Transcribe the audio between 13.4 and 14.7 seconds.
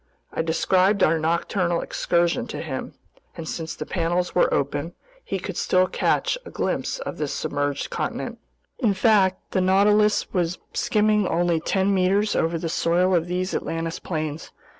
Atlantis plains.